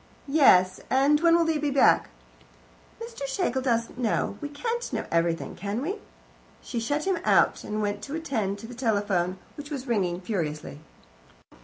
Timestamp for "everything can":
5.11-5.79